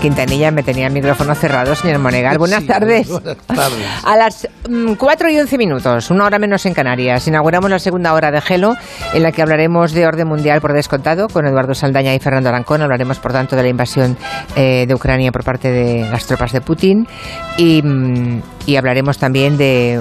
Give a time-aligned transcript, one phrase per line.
[0.00, 2.38] Quintanilla me tenía el micrófono cerrado, señor Monegal.
[2.38, 3.08] Buenas Sí, tardes.
[3.08, 3.86] buenas tardes.
[4.04, 8.12] A las mm, 4 y 11 minutos, una hora menos en Canarias, inauguramos la segunda
[8.12, 8.76] hora de Gelo,
[9.14, 12.82] en la que hablaremos de orden mundial por descontado con Eduardo Saldaña y Fernando Arancón.
[12.82, 14.16] Hablaremos, por tanto, de la invasión
[14.54, 17.08] eh, de Ucrania por parte de las tropas de Putin
[17.56, 20.00] y, mm, y hablaremos también de...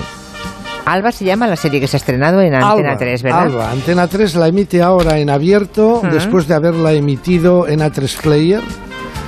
[0.85, 3.41] Alba se llama la serie que se ha estrenado en Antena Alba, 3, ¿verdad?
[3.41, 3.71] Alba.
[3.71, 6.07] Antena 3 la emite ahora en abierto, Ujú.
[6.09, 8.61] después de haberla emitido en A3 Player.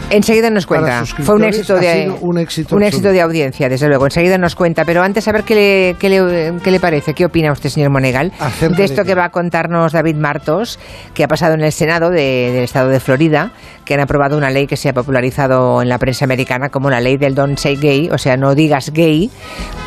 [0.09, 1.05] Enseguida nos cuenta.
[1.05, 4.05] Fue un éxito de un éxito un éxito de audiencia, desde luego.
[4.05, 4.85] Enseguida nos cuenta.
[4.85, 7.89] Pero antes a ver qué le, qué le, qué le parece, qué opina usted, señor
[7.89, 10.79] Monegal, Acerca de esto de que va a contarnos David Martos,
[11.13, 13.51] que ha pasado en el Senado de- del Estado de Florida,
[13.87, 16.99] que han aprobado una ley que se ha popularizado en la prensa americana como la
[16.99, 19.31] ley del don't say gay, o sea, no digas gay,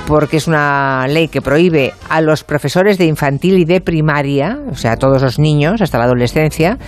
[0.06, 4.74] porque es una ley que prohíbe a los profesores de infantil y de primaria, o
[4.74, 6.78] sea, a todos los niños hasta la adolescencia,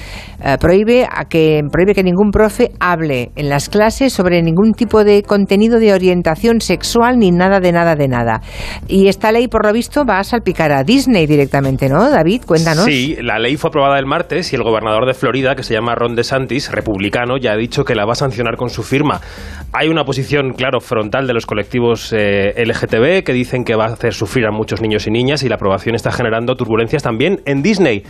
[0.42, 5.04] eh, prohíbe a que prohíbe que ningún profe hable en las clases sobre ningún tipo
[5.04, 8.40] de contenido de orientación sexual ni nada de nada de nada.
[8.88, 12.10] Y esta ley, por lo visto, va a salpicar a Disney directamente, ¿no?
[12.10, 12.86] David, cuéntanos.
[12.86, 15.94] Sí, la ley fue aprobada el martes y el gobernador de Florida, que se llama
[15.94, 17.01] Ron DeSantis, republicano,
[17.40, 19.20] ya ha dicho que la va a sancionar con su firma.
[19.72, 23.92] Hay una posición, claro, frontal de los colectivos eh, LGTB que dicen que va a
[23.92, 27.62] hacer sufrir a muchos niños y niñas y la aprobación está generando turbulencias también en
[27.62, 28.02] Disney.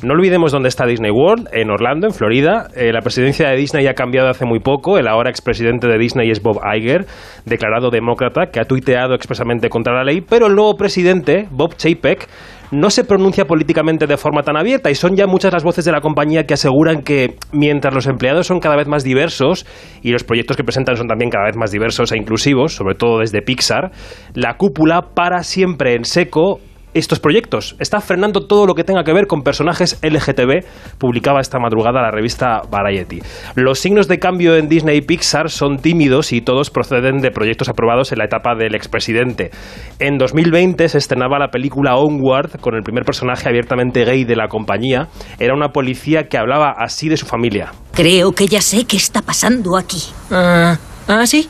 [0.00, 2.68] No olvidemos dónde está Disney World, en Orlando, en Florida.
[2.76, 4.96] Eh, la presidencia de Disney ha cambiado hace muy poco.
[4.96, 7.04] El ahora expresidente de Disney es Bob Iger,
[7.46, 12.28] declarado demócrata, que ha tuiteado expresamente contra la ley, pero el nuevo presidente, Bob Chapek,
[12.70, 15.92] no se pronuncia políticamente de forma tan abierta y son ya muchas las voces de
[15.92, 19.66] la compañía que aseguran que mientras los empleados son cada vez más diversos
[20.02, 23.20] y los proyectos que presentan son también cada vez más diversos e inclusivos, sobre todo
[23.20, 23.90] desde Pixar,
[24.34, 26.60] la cúpula para siempre en seco
[26.98, 27.76] estos proyectos.
[27.78, 32.10] Está frenando todo lo que tenga que ver con personajes LGTB, publicaba esta madrugada la
[32.10, 33.20] revista Variety.
[33.54, 37.68] Los signos de cambio en Disney y Pixar son tímidos y todos proceden de proyectos
[37.68, 39.50] aprobados en la etapa del expresidente.
[39.98, 44.48] En 2020 se estrenaba la película Onward con el primer personaje abiertamente gay de la
[44.48, 45.08] compañía.
[45.38, 47.72] Era una policía que hablaba así de su familia.
[47.92, 50.02] Creo que ya sé qué está pasando aquí.
[50.30, 50.76] Ah,
[51.08, 51.48] ¿ah, sí?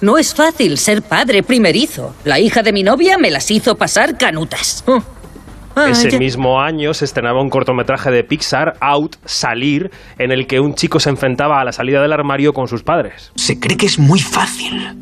[0.00, 2.14] No es fácil ser padre primerizo.
[2.24, 4.84] La hija de mi novia me las hizo pasar canutas.
[4.86, 5.02] Oh.
[5.74, 10.46] Ah, Ese ya- mismo año se estrenaba un cortometraje de Pixar, Out, Salir, en el
[10.48, 13.30] que un chico se enfrentaba a la salida del armario con sus padres.
[13.36, 14.96] Se cree que es muy fácil.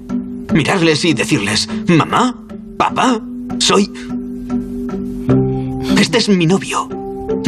[0.52, 2.36] Mirarles y decirles, mamá,
[2.76, 3.20] papá,
[3.58, 3.90] soy...
[5.98, 6.88] Este es mi novio,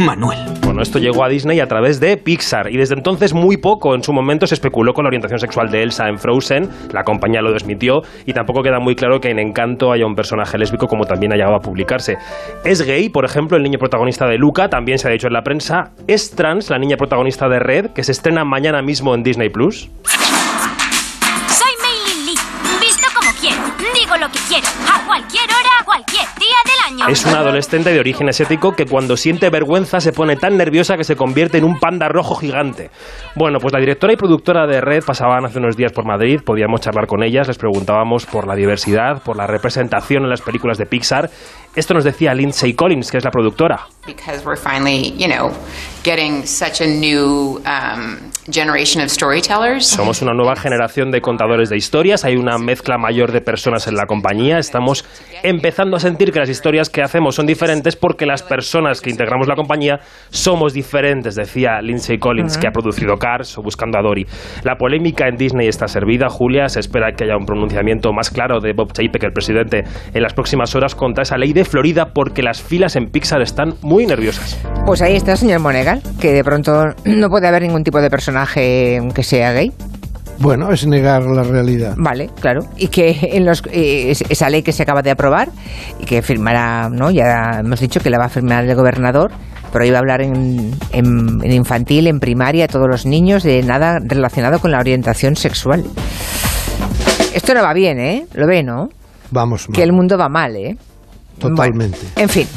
[0.05, 0.39] Manuel.
[0.63, 4.03] Bueno, esto llegó a Disney a través de Pixar y desde entonces muy poco en
[4.03, 7.51] su momento se especuló con la orientación sexual de Elsa en Frozen, la compañía lo
[7.51, 11.33] desmitió y tampoco queda muy claro que en Encanto haya un personaje lésbico como también
[11.33, 12.17] ha llegado a publicarse.
[12.63, 15.41] Es gay, por ejemplo, el niño protagonista de Luca, también se ha dicho en la
[15.41, 15.91] prensa.
[16.07, 19.89] Es trans, la niña protagonista de Red, que se estrena mañana mismo en Disney Plus.
[27.09, 31.03] Es una adolescente de origen asiático que cuando siente vergüenza se pone tan nerviosa que
[31.03, 32.91] se convierte en un panda rojo gigante.
[33.35, 36.81] Bueno, pues la directora y productora de Red pasaban hace unos días por Madrid, podíamos
[36.81, 40.85] charlar con ellas, les preguntábamos por la diversidad, por la representación en las películas de
[40.85, 41.31] Pixar.
[41.75, 43.87] Esto nos decía Lindsay Collins, que es la productora.
[44.09, 45.51] because we're finally, you know,
[46.03, 48.17] getting such a new um,
[48.49, 49.85] generation of storytellers.
[49.85, 53.95] Somos una nueva generación de contadores de historias, hay una mezcla mayor de personas en
[53.95, 55.05] la compañía, estamos
[55.43, 59.47] empezando a sentir que las historias que hacemos son diferentes porque las personas que integramos
[59.47, 64.25] la compañía somos diferentes, decía Lindsay Collins, que ha producido Cars o Buscando a Dory.
[64.63, 68.59] La polémica en Disney está servida, Julia, se espera que haya un pronunciamiento más claro
[68.59, 72.41] de Bob Chapek, el presidente, en las próximas horas contra esa ley de Florida porque
[72.43, 74.57] las filas en Pixar están muy nerviosas.
[74.85, 78.99] Pues ahí está, señor Monegal, que de pronto no puede haber ningún tipo de personaje
[79.13, 79.71] que sea gay.
[80.39, 81.95] Bueno, es negar la realidad.
[81.97, 82.61] Vale, claro.
[82.77, 85.49] Y que en los, eh, es- esa ley que se acaba de aprobar
[85.99, 87.11] y que firmará, ¿no?
[87.11, 89.31] Ya hemos dicho que la va a firmar el gobernador,
[89.73, 93.61] pero iba a hablar en, en- en infantil, en primaria, a todos los niños, de
[93.63, 95.83] nada relacionado con la orientación sexual.
[97.33, 98.25] Esto no va bien, ¿eh?
[98.33, 98.89] Lo ve, ¿no?
[99.31, 100.77] Vamos, Que el mundo va mal, ¿eh?
[101.39, 101.97] Totalmente.
[102.15, 102.47] Bueno, en fin.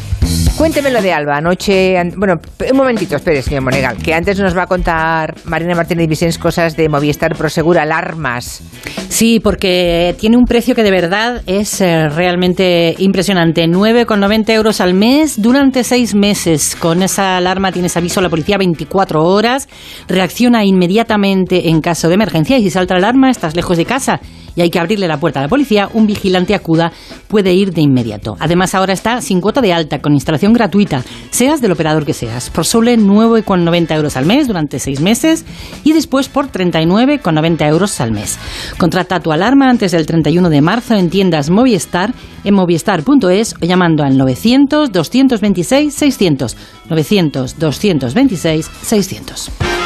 [0.57, 1.37] Cuénteme lo de Alba.
[1.39, 1.99] Anoche.
[1.99, 2.35] an- Bueno,
[2.71, 6.77] un momentito, espere, señor Monegal, que antes nos va a contar Marina Martínez Vicens cosas
[6.77, 8.63] de Movistar Prosegur Alarmas.
[9.09, 13.65] Sí, porque tiene un precio que de verdad es eh, realmente impresionante.
[13.67, 16.77] 9,90 euros al mes durante seis meses.
[16.79, 19.69] Con esa alarma tienes aviso a la policía 24 horas.
[20.09, 24.21] Reacciona inmediatamente en caso de emergencia y si salta la alarma estás lejos de casa
[24.55, 26.93] y hay que abrirle la puerta a la policía, un vigilante acuda
[27.29, 28.37] puede ir de inmediato.
[28.39, 32.51] Además, ahora está sin cuota de alta, con instalación gratuita, seas del operador que seas,
[32.51, 35.45] por solo 9,90 euros al mes durante seis meses
[35.85, 38.39] y después por 39,90 euros al mes.
[38.79, 42.13] Contrata tu alarma antes del 31 de marzo en tiendas Movistar,
[42.45, 46.55] en movistar.es o llamando al 900-226-600.
[46.89, 49.82] 900-226-600.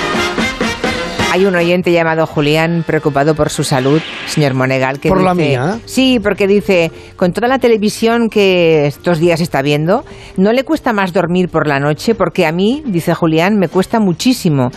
[1.37, 5.35] Hay un oyente llamado Julián preocupado por su salud, señor Monegal, que ¿Por dice, la
[5.35, 5.79] mía?
[5.85, 10.03] Sí, porque dice, con toda la televisión que estos días está viendo,
[10.39, 12.15] ¿no le cuesta más dormir por la noche?
[12.15, 14.71] Porque a mí, dice Julián, me cuesta muchísimo.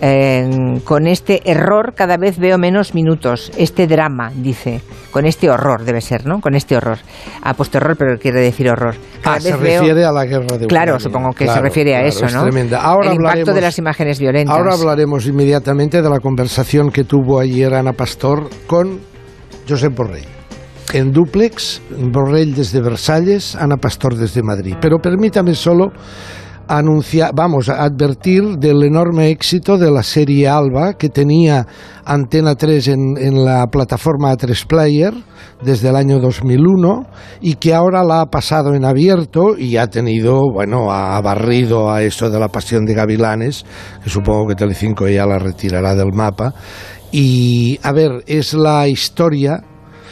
[0.00, 3.50] Eh, con este error cada vez veo menos minutos.
[3.58, 4.80] Este drama, dice.
[5.10, 6.40] Con este horror debe ser, ¿no?
[6.40, 6.98] Con este horror.
[7.42, 8.94] Ha puesto error, pero quiere decir horror.
[9.22, 10.98] Cada Ah, se vez veo- refiere a la guerra de Claro, Ucrania.
[11.00, 12.42] supongo que se Claro, refiere a claro, eso, es ¿no?
[12.42, 12.82] tremenda.
[12.82, 14.54] Ahora El impacto de las imágenes violentas.
[14.54, 19.00] Ahora hablaremos inmediatamente de la conversación que tuvo ayer Ana Pastor con
[19.68, 20.24] Josep Borrell.
[20.92, 21.82] En duplex,
[22.12, 24.76] Borrell desde Versalles, Ana Pastor desde Madrid.
[24.80, 25.88] Pero permítame solo
[26.68, 31.66] anunciar, vamos a advertir del enorme éxito de la serie Alba que tenía
[32.04, 35.14] Antena 3 en, en la plataforma A3 Player
[35.62, 37.06] desde el año 2001
[37.40, 42.02] y que ahora la ha pasado en abierto y ha tenido, bueno, ha barrido a
[42.02, 43.64] eso de la pasión de Gavilanes,
[44.02, 46.54] que supongo que Telecinco ya la retirará del mapa.
[47.12, 49.62] Y, a ver, es la historia,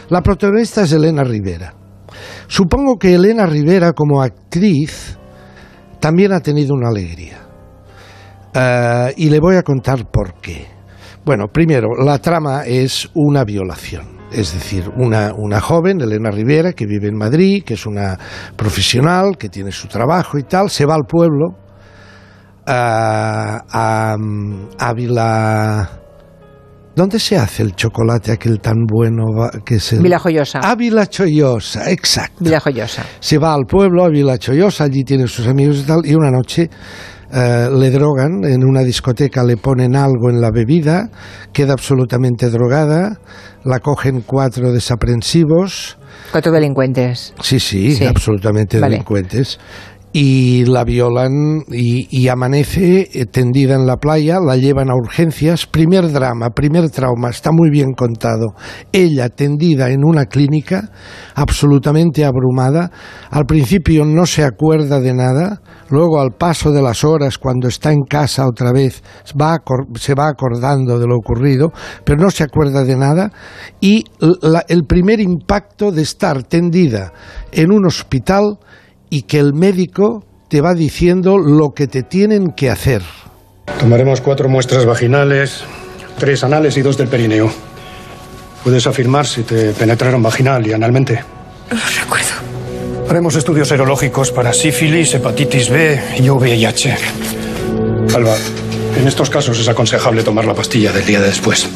[0.08, 1.74] la protagonista es Elena Rivera.
[2.46, 5.18] Supongo que Elena Rivera como actriz
[5.98, 7.38] también ha tenido una alegría.
[8.52, 10.66] Eh, y le voy a contar por qué.
[11.24, 14.14] Bueno, primero, la trama es una violación.
[14.30, 18.18] Es decir, una, una joven, Elena Rivera, que vive en Madrid, que es una
[18.56, 21.56] profesional, que tiene su trabajo y tal, se va al pueblo
[22.66, 24.16] a, a,
[24.78, 26.03] a Vila...
[26.96, 29.24] ¿Dónde se hace el chocolate aquel tan bueno
[29.64, 30.00] que es el...
[30.02, 30.60] Vila Joyosa.
[30.60, 33.04] A Vila Choyosa, exacto Villa Joyosa.
[33.20, 36.30] se va al pueblo, a Vila Choyosa, allí tiene sus amigos y tal, y una
[36.30, 36.70] noche
[37.32, 41.08] eh, le drogan, en una discoteca le ponen algo en la bebida,
[41.52, 43.18] queda absolutamente drogada,
[43.64, 45.98] la cogen cuatro desaprensivos,
[46.30, 47.34] Cuatro delincuentes.
[47.42, 48.04] sí, sí, Sí.
[48.04, 48.92] absolutamente Vale.
[48.92, 49.58] delincuentes,
[50.16, 55.66] y la violan y, y amanece eh, tendida en la playa, la llevan a urgencias,
[55.66, 58.54] primer drama, primer trauma, está muy bien contado.
[58.92, 60.92] Ella tendida en una clínica,
[61.34, 62.92] absolutamente abrumada,
[63.28, 67.90] al principio no se acuerda de nada, luego al paso de las horas, cuando está
[67.92, 69.02] en casa otra vez,
[69.34, 69.58] va
[69.96, 71.72] se va acordando de lo ocurrido,
[72.04, 73.32] pero no se acuerda de nada,
[73.80, 77.12] y la- el primer impacto de estar tendida
[77.50, 78.58] en un hospital
[79.14, 83.00] y que el médico te va diciendo lo que te tienen que hacer.
[83.78, 85.62] Tomaremos cuatro muestras vaginales,
[86.18, 87.48] tres anales y dos del perineo.
[88.64, 91.22] Puedes afirmar si te penetraron vaginal y analmente.
[91.70, 92.34] No recuerdo.
[93.08, 96.96] Haremos estudios serológicos para sífilis, hepatitis B y VIH.
[98.16, 98.34] Alba,
[98.98, 101.68] en estos casos es aconsejable tomar la pastilla del día de después.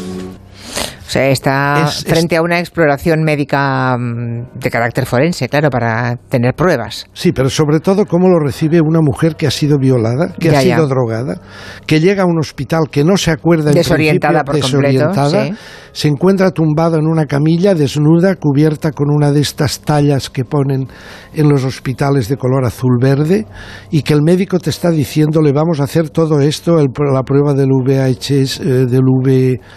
[1.09, 5.71] O sea, está Es- es- frente a una exploración médica mm, de carácter forense, claro,
[5.71, 7.07] para tener pruebas.
[7.15, 10.59] Sí, pero sobre todo cómo lo recibe una mujer que ha sido violada, que Ya,
[10.59, 10.87] ha sido ya.
[10.95, 11.41] drogada,
[11.87, 15.55] que llega a un hospital que no se acuerda en Desorientada por completo, desorientada, sí.
[15.93, 20.89] se encuentra tumbada en una camilla desnuda, cubierta con una de estas tallas que ponen
[21.33, 23.47] en los hospitales de color azul verde
[23.91, 27.23] y que el médico te está diciendo le vamos a hacer todo esto, el- la
[27.23, 29.05] prueba del VIH, eh, del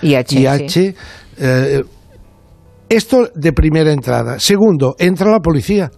[0.01, 0.95] VIH, sí.
[1.41, 1.83] Eh,
[2.89, 4.39] esto de primera entrada.
[4.39, 5.89] Segundo, entra la policía.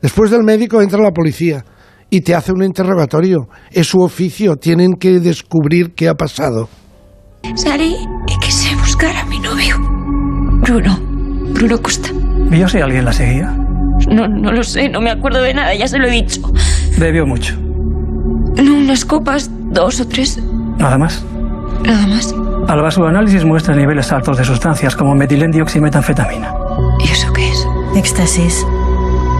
[0.00, 1.64] Después del médico entra la policía
[2.08, 3.48] y te hace un interrogatorio.
[3.70, 6.68] Es su oficio, tienen que descubrir qué ha pasado.
[7.54, 7.96] Salí
[8.26, 9.76] y quise buscar a mi novio.
[10.62, 10.98] Bruno.
[11.52, 12.10] Bruno Costa.
[12.50, 13.50] ¿Vio si alguien la seguía?
[14.10, 16.40] No, no lo sé, no me acuerdo de nada, ya se lo he dicho.
[16.98, 17.54] Bebió mucho.
[17.60, 20.42] No, unas copas, dos o tres,
[20.78, 21.24] Nada más.
[21.84, 22.34] nada más.
[22.68, 26.54] Alba, su análisis muestra niveles altos de sustancias como metilendioximetanfetamina.
[27.00, 27.66] ¿Y eso qué es?
[27.96, 28.66] Éxtasis.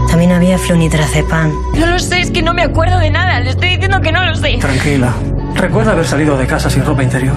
[0.09, 1.53] También había flunitrazepam.
[1.75, 3.39] No lo sé, es que no me acuerdo de nada.
[3.39, 4.57] Le estoy diciendo que no lo sé.
[4.59, 5.13] Tranquila.
[5.55, 7.35] Recuerda haber salido de casa sin ropa interior.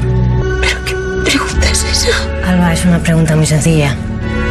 [0.60, 0.94] ¿Pero qué
[1.30, 2.50] pregunta es esa?
[2.50, 3.94] Alba, es una pregunta muy sencilla.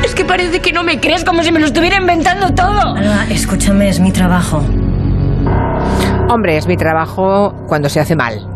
[0.05, 2.95] Es que parece que no me crees como si me lo estuviera inventando todo.
[2.95, 4.63] Alba, escúchame, es mi trabajo.
[6.29, 8.47] Hombre, es mi trabajo cuando se hace mal.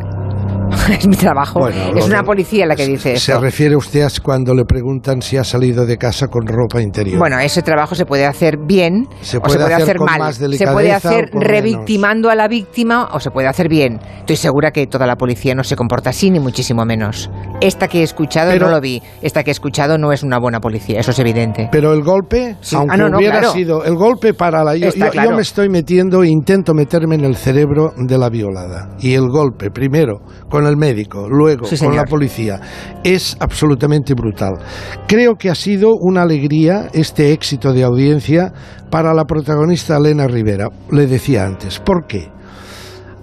[0.99, 1.59] es mi trabajo.
[1.59, 3.41] Bueno, es una policía la que dice Se esto.
[3.41, 7.17] refiere usted a cuando le preguntan si ha salido de casa con ropa interior.
[7.19, 10.19] Bueno, ese trabajo se puede hacer bien Se o puede se puede hacer hacer, mal.
[10.19, 13.99] más se puede hacer o revictimando a la víctima o se puede hacer bien.
[14.19, 17.29] Estoy segura que toda la policía no se comporta así, ni muchísimo menos.
[17.61, 19.01] Esta que he escuchado Pero- no lo vi.
[19.21, 21.69] Esta que he escuchado no es una buena policía, eso es evidente.
[21.71, 22.75] Pero el golpe, Sí.
[22.75, 23.53] aunque Ah, no, no, hubiera claro.
[23.53, 24.75] sido el golpe para la...
[24.75, 25.35] Yo, yo- yo claro.
[25.35, 28.89] me estoy metiendo, intento meterme en el cerebro de la violada.
[28.99, 32.59] Y el golpe, primero con el médico, luego Sí, con la policía,
[33.03, 34.53] es absolutamente brutal.
[35.07, 38.53] Creo que ha sido una alegría este éxito de audiencia
[38.89, 40.69] para la protagonista Elena Rivera.
[40.91, 42.29] Le decía antes, ¿por qué?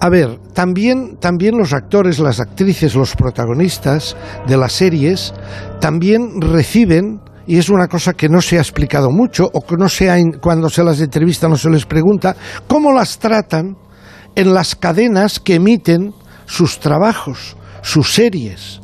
[0.01, 5.33] A ver, también, también los actores, las actrices, los protagonistas de las series
[5.81, 9.89] también reciben, y es una cosa que no se ha explicado mucho, o que no
[9.89, 13.77] se ha, cuando se las entrevista no se les pregunta, cómo las tratan
[14.35, 16.13] en las cadenas que emiten
[16.47, 18.81] sus trabajos, sus series.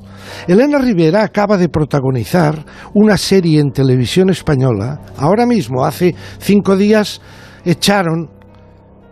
[0.46, 2.64] Elena Rivera acaba de protagonizar
[2.94, 5.00] una serie en televisión española.
[5.16, 7.20] Ahora mismo, hace cinco días,
[7.64, 8.40] echaron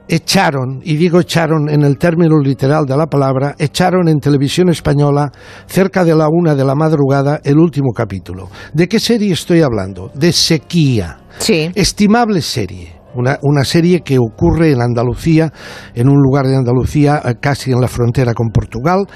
[0.09, 5.31] echaron, y digo echaron en el término literal de la palabra, echaron en televisión española
[5.67, 8.49] cerca de la una de la madrugada el último capítulo.
[8.73, 10.11] ¿De qué serie estoy hablando?
[10.15, 11.19] De Sequía.
[11.39, 11.71] Sí.
[11.75, 12.98] Estimable serie.
[13.19, 15.53] Una, una serie que ocurre en Andalucía,
[15.95, 19.07] en un lugar de Andalucía eh, casi en la frontera con Portugal.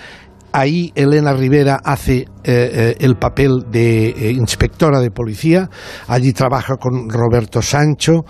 [0.53, 5.71] Ahí Elena Rivera hace eh, eh, el papel de inspectora de policía.
[6.09, 8.25] Allí trabaja con Roberto Sancho,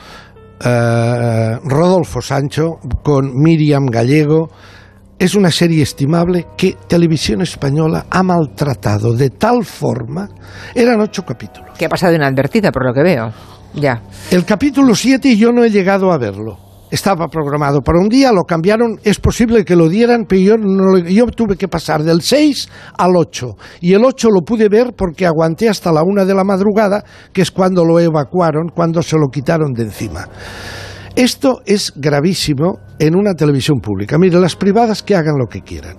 [0.65, 4.51] eh, Rodolfo Sancho, con Miriam Gallego.
[5.19, 10.29] Es una serie estimable que Televisión Española ha maltratado de tal forma.
[10.75, 11.77] Eran ocho capítulos.
[11.77, 13.33] Que ha pasado inadvertida, por lo que veo.
[14.31, 16.59] El capítulo 7 yo no he llegado a verlo.
[16.91, 20.99] Estaba programado para un día, lo cambiaron, es posible que lo dieran, pero yo, no
[20.99, 23.57] yo tuve que pasar del 6 al 8.
[23.81, 27.03] Y el 8 lo pude ver porque aguanté hasta la una de la madrugada,
[27.33, 30.29] que es cuando lo evacuaron, cuando se lo quitaron de encima.
[31.17, 34.19] Esto es gravísimo en una televisión pública.
[34.19, 35.97] Mire, las privadas que hagan lo que quieran.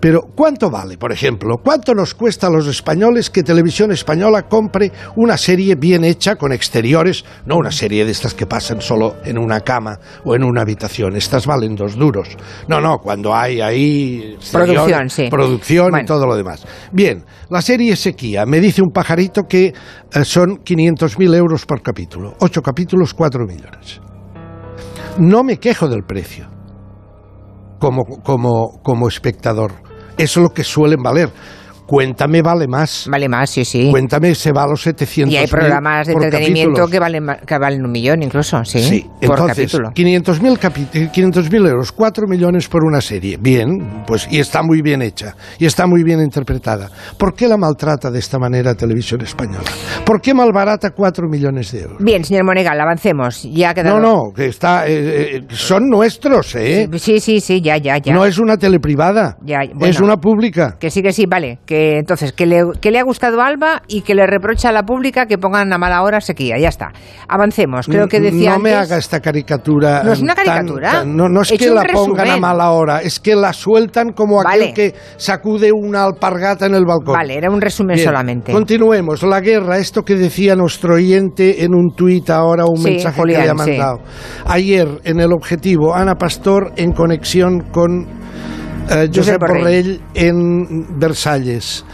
[0.00, 1.58] Pero ¿cuánto vale, por ejemplo?
[1.62, 6.52] ¿Cuánto nos cuesta a los españoles que Televisión Española compre una serie bien hecha con
[6.52, 7.24] exteriores?
[7.46, 11.16] No una serie de estas que pasan solo en una cama o en una habitación.
[11.16, 12.28] Estas valen dos duros.
[12.68, 14.34] No, no, cuando hay ahí...
[14.34, 15.28] exterior, Producción, sí.
[15.30, 16.66] Producción y todo lo demás.
[16.92, 18.44] Bien, la serie Sequía.
[18.44, 22.34] Me dice un pajarito que eh, son 500.000 euros por capítulo.
[22.40, 24.00] Ocho capítulos, cuatro millones.
[25.18, 26.56] No me quejo del precio
[27.78, 29.85] como, como, como espectador.
[30.16, 31.30] Eso es lo que suelen valer.
[31.86, 33.06] Cuéntame vale más.
[33.08, 33.88] Vale más, sí, sí.
[33.90, 37.84] Cuéntame se va a los 700 Y hay programas de entretenimiento que valen, que valen
[37.84, 38.80] un millón incluso, sí.
[38.80, 39.90] Sí, por entonces, capítulo.
[39.92, 43.36] 500.000 capi- eh, 500.000 euros, 4 millones por una serie.
[43.40, 46.90] Bien, pues y está muy bien hecha, y está muy bien interpretada.
[47.18, 49.70] ¿Por qué la maltrata de esta manera Televisión Española?
[50.04, 51.98] ¿Por qué malbarata 4 millones de euros?
[52.00, 53.44] Bien, señor Monegal, avancemos.
[53.44, 54.00] Ya quedado...
[54.00, 56.88] No, no, que está, eh, eh, son nuestros, ¿eh?
[56.98, 58.12] Sí, sí, sí, ya, ya, ya.
[58.12, 60.04] No es una teleprivada, Ya, es bueno.
[60.04, 60.76] una pública.
[60.80, 61.58] Que sí, que sí, vale.
[61.64, 64.72] Que entonces, que le, que le ha gustado a Alba y que le reprocha a
[64.72, 66.58] la pública que pongan a mala hora sequía.
[66.58, 66.92] Ya está.
[67.28, 67.86] Avancemos.
[67.86, 70.02] Creo que decía no me antes- haga esta caricatura.
[70.02, 70.90] No es una tan- caricatura.
[70.92, 72.40] tan- no, no es He que la un pongan a resumen.
[72.40, 74.72] mala hora, es que la sueltan como aquel Vale.
[74.74, 77.14] que sacude una alpargata en el balcón.
[77.14, 78.52] Vale, era un resumen Bien, solamente.
[78.52, 79.22] Continuemos.
[79.22, 83.40] La guerra, esto que decía nuestro oyente en un tuit ahora, un Sí, mensaje Julián,
[83.40, 83.70] que le ha sí.
[83.70, 83.98] mandado.
[84.46, 88.06] Ayer, en el objetivo, Ana Pastor en conexión con
[88.88, 89.58] Josep Josep Borrell.
[89.58, 91.84] Borrell en Versalles.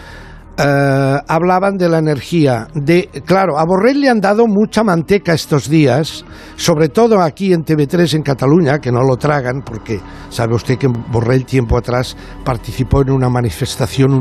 [0.58, 2.68] Eh, hablaban de la energía.
[2.74, 6.24] De, claro, a Borrell le han dado mucha manteca estos días,
[6.56, 10.88] sobre todo aquí en TV3 en Cataluña, que no lo tragan, porque sabe usted que
[10.88, 14.12] Borrell tiempo atrás participó en una manifestación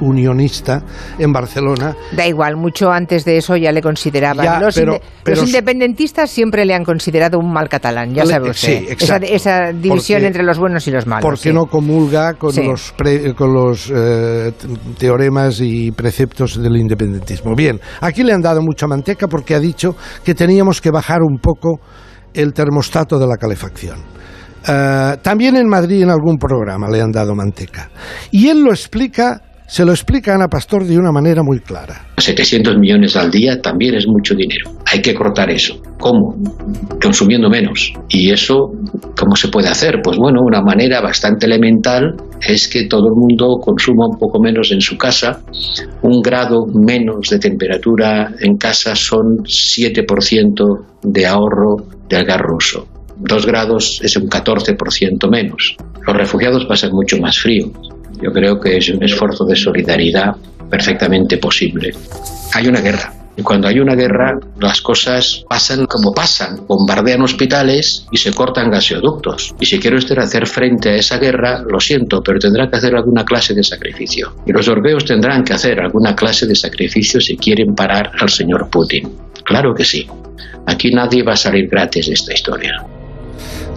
[0.00, 0.82] unionista
[1.18, 1.96] en Barcelona.
[2.12, 4.44] Da igual, mucho antes de eso ya le consideraban.
[4.44, 8.26] Ya, los, pero- inde- pero- los independentistas siempre le han considerado un mal catalán, ya
[8.26, 8.68] sabe usted.
[8.80, 9.26] sí, esa, exacto.
[9.30, 11.22] esa división Porque- entre los buenos y los malos.
[11.24, 11.52] porque sí.
[11.54, 12.62] no comulga con Sí.
[12.64, 14.52] los, pre- con los eh,
[14.98, 17.54] teoremas y preceptos del independentismo.
[17.54, 21.38] Bien, aquí le han dado mucha manteca porque ha dicho que teníamos que bajar un
[21.38, 21.80] poco
[22.34, 23.98] el termostato de la calefacción.
[24.66, 27.90] Eh, también en Madrid en algún programa le han dado manteca.
[28.30, 32.08] Y él lo explica, se lo explica a Pastor de una manera muy clara.
[32.18, 34.72] 700 millones al día también es mucho dinero.
[34.84, 35.80] Hay que cortar eso.
[36.00, 36.34] ¿Cómo?
[37.00, 37.92] Consumiendo menos.
[38.08, 38.72] ¿Y eso
[39.16, 40.00] cómo se puede hacer?
[40.02, 44.72] Pues bueno, una manera bastante elemental es que todo el mundo consuma un poco menos
[44.72, 45.40] en su casa.
[46.02, 51.76] Un grado menos de temperatura en casa son 7% de ahorro
[52.08, 52.88] del gas ruso.
[53.18, 55.76] Dos grados es un 14% menos.
[56.04, 57.70] Los refugiados pasan mucho más frío.
[58.22, 60.36] Yo creo que es un esfuerzo de solidaridad
[60.70, 61.92] perfectamente posible.
[62.54, 63.12] Hay una guerra.
[63.36, 66.66] Y cuando hay una guerra, las cosas pasan como pasan.
[66.66, 69.54] Bombardean hospitales y se cortan gasoductos.
[69.58, 72.94] Y si quiere usted hacer frente a esa guerra, lo siento, pero tendrá que hacer
[72.94, 74.34] alguna clase de sacrificio.
[74.44, 78.68] Y los europeos tendrán que hacer alguna clase de sacrificio si quieren parar al señor
[78.68, 79.10] Putin.
[79.44, 80.06] Claro que sí.
[80.66, 82.84] Aquí nadie va a salir gratis de esta historia.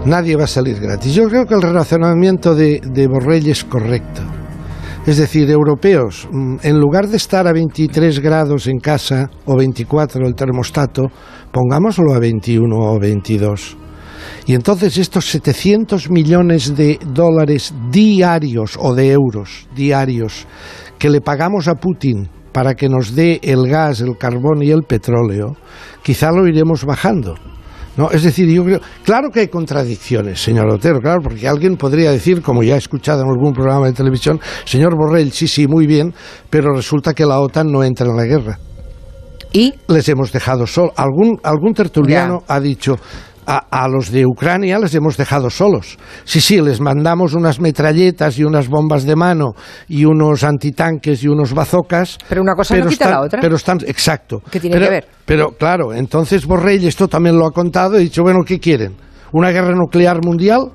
[0.05, 1.13] Nadie va a salir gratis.
[1.13, 4.21] Yo creo que el razonamiento de, de Borrell es correcto.
[5.05, 10.27] Es decir, europeos, mm, en lugar de estar a 23 grados en casa o 24
[10.27, 11.03] el termostato,
[11.51, 13.77] pongámoslo a 21 o 22.
[14.45, 20.47] Y entonces estos 700 millones de dólares diarios o de euros diarios
[20.99, 24.83] que le pagamos a Putin para que nos dé el gas, el carbón y el
[24.83, 25.55] petróleo,
[26.01, 27.35] quizá lo iremos bajando.
[27.95, 32.11] No, es decir, yo creo, claro que hay contradicciones, señor Otero, claro, porque alguien podría
[32.11, 35.85] decir, como ya he escuchado en algún programa de televisión, señor Borrell, sí, sí, muy
[35.85, 36.13] bien,
[36.49, 38.59] pero resulta que la OTAN no entra en la guerra.
[39.51, 39.71] ¿Y?
[39.87, 40.93] Les hemos dejado solos.
[40.95, 42.97] Algún, algún tertuliano ha dicho,
[43.45, 45.97] a, a, los de Ucrania les hemos dejado solos.
[46.23, 49.53] Sí, sí, les mandamos unas metralletas y unas bombas de mano
[49.87, 52.17] y unos antitanques y unos bazocas.
[52.29, 53.41] Pero una cosa no quita están, la otra.
[53.41, 54.41] Pero están, exacto.
[54.49, 55.07] ¿Qué tiene pero, que ver?
[55.25, 58.95] Pero claro, entonces Borrell esto también lo ha contado y ha dicho, bueno, ¿qué quieren?
[59.31, 60.71] ¿Una guerra nuclear mundial?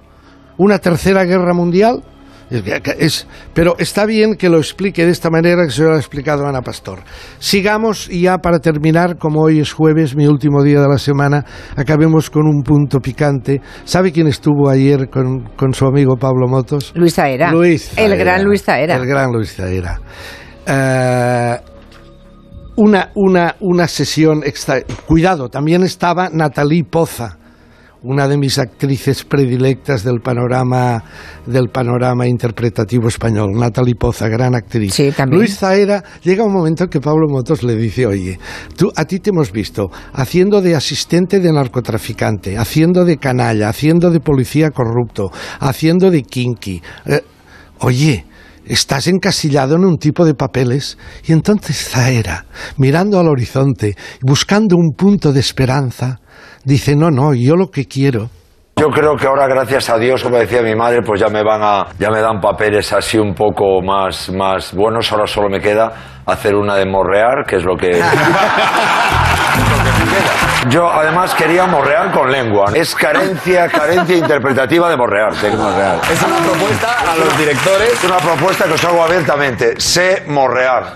[0.56, 2.02] ¿Una tercera guerra mundial?
[2.50, 6.46] Es, pero está bien que lo explique de esta manera que se lo ha explicado
[6.46, 7.00] Ana Pastor.
[7.38, 11.44] Sigamos y ya para terminar, como hoy es jueves, mi último día de la semana,
[11.76, 13.60] acabemos con un punto picante.
[13.84, 16.92] ¿Sabe quién estuvo ayer con, con su amigo Pablo Motos?
[16.94, 17.52] Luis Zaera.
[17.52, 18.96] Luis El gran Luis Zaera.
[18.96, 20.00] El gran Luis Zaera.
[20.66, 21.56] Uh,
[22.76, 24.80] una, una, una sesión extra...
[25.06, 27.38] Cuidado, también estaba Natalie Poza
[28.02, 31.02] una de mis actrices predilectas del panorama
[31.46, 34.94] del panorama interpretativo español, Natalie Poza, gran actriz.
[34.94, 35.40] Sí, también.
[35.40, 38.38] Luis Zaera, llega un momento en que Pablo Motos le dice, oye,
[38.76, 44.10] tú, a ti te hemos visto haciendo de asistente de narcotraficante, haciendo de canalla, haciendo
[44.10, 46.82] de policía corrupto, haciendo de kinky.
[47.06, 47.22] Eh,
[47.80, 48.26] oye,
[48.66, 50.98] estás encasillado en un tipo de papeles.
[51.26, 56.20] Y entonces Zaera, mirando al horizonte, buscando un punto de esperanza,
[56.64, 58.30] dice, no, no, yo lo que quiero.
[58.76, 61.60] Yo creo que ahora, gracias a Dios, como decía mi madre, pues ya me van
[61.62, 65.10] a, ya me dan papeles así un poco más, más buenos.
[65.10, 67.90] Ahora solo me queda hacer una de morrear, que es lo que.
[70.66, 72.72] Yo además quería morrear con lengua.
[72.74, 75.32] Es carencia, carencia interpretativa de morrear.
[75.36, 76.00] De morrear.
[76.12, 77.92] Es una propuesta a los directores.
[77.92, 79.80] Es una propuesta que os hago abiertamente.
[79.80, 80.94] Sé morrear.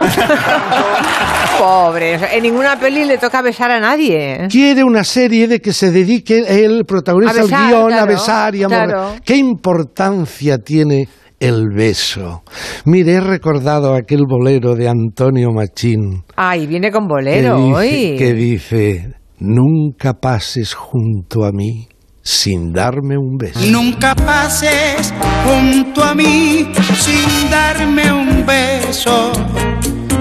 [1.59, 4.49] Pobre, en ninguna peli le toca besar a nadie.
[4.51, 8.55] Quiere una serie de que se dedique el protagonista besar, al guion, claro, a besar
[8.57, 8.89] y a morrear.
[8.89, 9.15] claro.
[9.25, 12.43] ¿Qué importancia tiene el beso?
[12.85, 16.25] Mire, he recordado aquel bolero de Antonio Machín.
[16.35, 18.17] Ay, viene con que bolero dice, hoy.
[18.19, 21.89] que dice, nunca pases junto a mí
[22.23, 23.59] sin darme un beso.
[23.67, 25.13] Nunca pases
[25.45, 29.33] junto a mí sin darme un beso.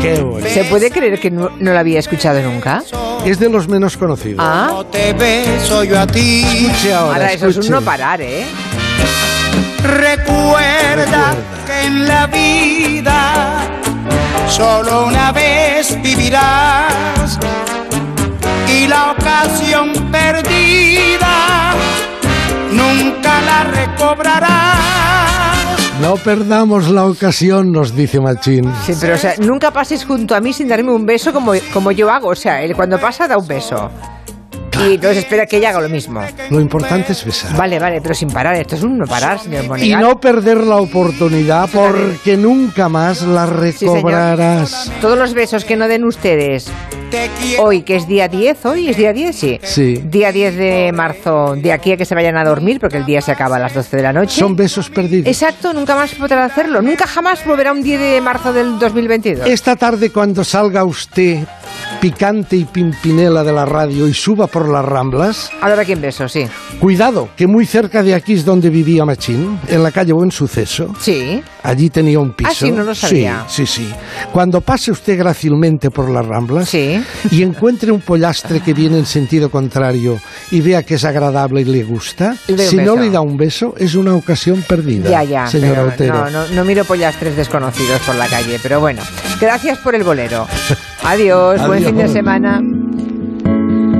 [0.01, 0.49] Qué bonito.
[0.49, 2.81] ¿Se puede creer que no, no lo había escuchado nunca?
[3.23, 4.39] Es de los menos conocidos.
[4.39, 6.43] Ah, Te beso yo a ti.
[6.43, 8.45] Escuche ahora, ahora eso es un no parar, ¿eh?
[9.83, 11.35] Recuerda
[11.67, 13.69] que en la vida
[14.47, 17.37] solo una vez vivirás
[18.81, 21.73] y la ocasión perdida
[22.71, 24.79] nunca la recobrarás.
[26.01, 28.71] No perdamos la ocasión, nos dice Machín.
[28.85, 31.91] Sí, pero o sea, nunca pases junto a mí sin darme un beso como, como
[31.91, 32.29] yo hago.
[32.29, 33.91] O sea, él cuando pasa da un beso.
[34.89, 36.21] Y entonces espera que ella haga lo mismo.
[36.49, 37.55] Lo importante es besar.
[37.55, 38.55] Vale, vale, pero sin parar.
[38.55, 40.01] Esto es un no parar, señor Y Monegal.
[40.01, 44.91] no perder la oportunidad porque nunca más la Sí, recobrarás.
[45.01, 46.67] Todos los besos que no den ustedes
[47.59, 49.59] hoy, que es día 10, hoy es día 10, sí.
[49.63, 50.01] Sí.
[50.05, 53.21] Día 10 de marzo, de aquí a que se vayan a dormir, porque el día
[53.21, 54.39] se acaba a las 12 de la noche.
[54.39, 55.27] Son besos perdidos.
[55.27, 56.81] Exacto, nunca más podrá hacerlo.
[56.81, 59.47] Nunca jamás volverá un 10 de marzo del 2022.
[59.47, 61.39] Esta tarde cuando salga usted
[61.99, 66.47] picante y pimpinela de la radio y suba por las ramblas, Ahora quién beso, sí.
[66.79, 70.93] cuidado, que muy cerca de aquí es donde vivía Machín, en la calle Buen Suceso.
[70.99, 71.43] Sí.
[71.63, 72.49] Allí tenía un piso.
[72.51, 73.45] Ah, sí, no lo sabía.
[73.47, 73.93] Sí, sí, sí.
[74.31, 79.51] Cuando pase usted grácilmente por las ramblas y encuentre un pollastre que viene en sentido
[79.51, 80.19] contrario
[80.49, 83.75] y vea que es agradable y le gusta, Le si no le da un beso,
[83.77, 85.09] es una ocasión perdida.
[85.09, 85.47] Ya, ya.
[85.47, 86.29] Señora Otero.
[86.29, 89.01] no, no, no miro pollastres desconocidos por la calle, pero bueno.
[89.39, 90.47] Gracias por el bolero.
[91.03, 92.61] Adiós, buen fin de semana.